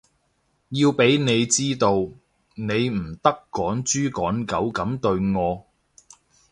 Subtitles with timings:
[0.69, 2.07] 要畀你知道，
[2.55, 5.67] 你唔得趕豬趕狗噉對我